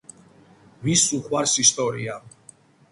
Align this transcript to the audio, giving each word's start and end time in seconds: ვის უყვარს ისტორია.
ვის 0.87 1.05
უყვარს 1.19 1.55
ისტორია. 1.67 2.21